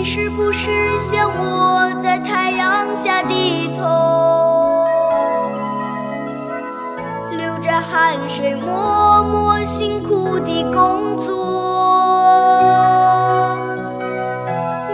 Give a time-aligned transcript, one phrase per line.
[0.00, 3.84] 你是不是像我在太阳下低头，
[7.36, 11.36] 流着汗水，默默辛苦地工作？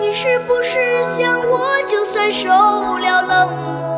[0.00, 2.50] 你是不是像我，就算受
[2.98, 3.95] 了冷漠，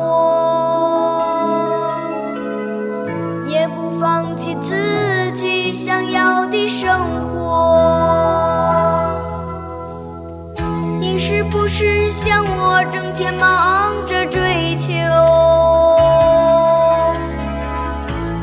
[11.49, 14.93] 不是像我，整天忙着追求，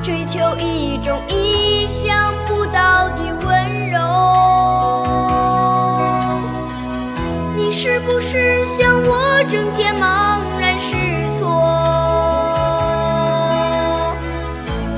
[0.02, 3.98] 追求一种意想不到的温柔？
[7.57, 10.96] 你是不是像我，整天茫然失
[11.38, 11.46] 措，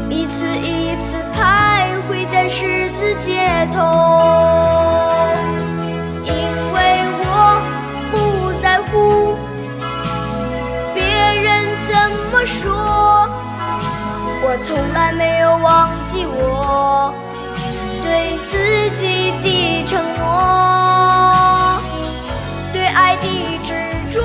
[0.09, 4.47] 一次一次徘徊在十字街头？
[14.50, 17.12] 我从来没有忘记我
[18.02, 18.56] 对自
[18.96, 20.24] 己的承诺，
[22.72, 23.26] 对爱的
[23.66, 23.70] 执
[24.10, 24.16] 着。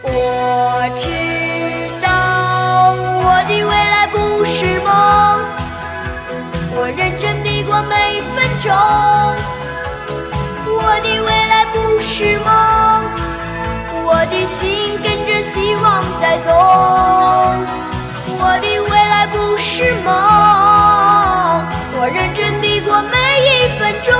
[0.00, 0.08] 我
[1.02, 1.04] 知
[2.00, 2.08] 道
[3.20, 4.88] 我的未来不是梦。
[6.80, 8.72] 我认真地过每分钟，
[10.64, 12.48] 我的未来不是梦，
[16.28, 16.52] 在动，
[18.38, 20.12] 我的未来不是梦，
[21.98, 23.48] 我认真地过每一
[23.78, 24.12] 分钟，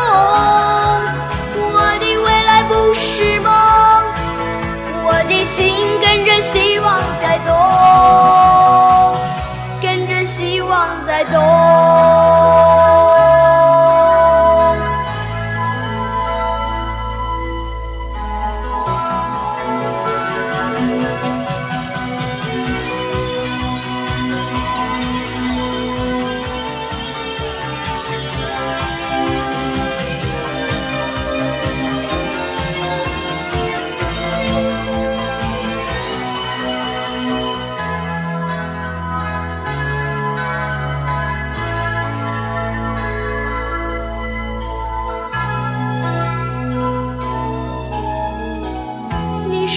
[1.54, 3.52] 我的未来不是梦，
[5.04, 5.60] 我的心
[6.00, 7.52] 跟着希望在动，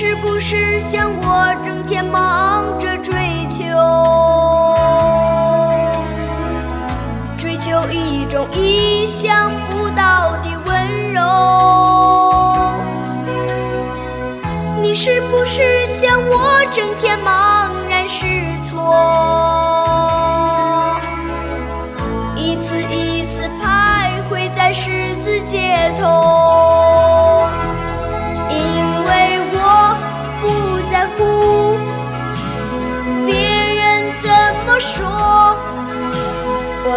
[0.03, 3.13] 是不是像我，整天忙着追
[3.51, 3.63] 求，
[7.37, 11.21] 追求一种意想不到的温柔？
[14.81, 18.25] 你是不是像我，整天茫然失
[18.67, 18.95] 措，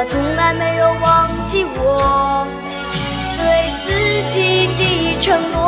[0.08, 2.46] 从来没有忘记我
[3.38, 3.88] 对自
[4.34, 5.62] 己的承诺，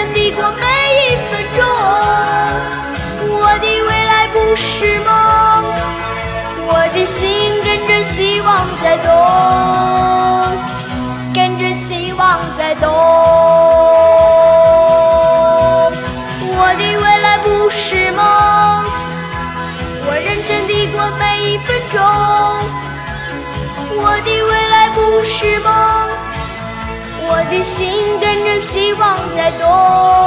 [0.00, 0.64] 真地过每
[0.96, 1.62] 一分钟，
[3.36, 5.12] 我的未来不是梦，
[6.66, 7.20] 我的心
[7.62, 8.48] 跟着希望
[8.82, 9.06] 在动，
[11.34, 12.88] 跟着希望在动。
[16.56, 18.24] 我的未来不是梦，
[20.06, 22.00] 我认真地过每一分钟。
[24.02, 25.68] 我的未来不是梦，
[27.28, 28.48] 我的心跟着
[29.36, 30.19] 在动。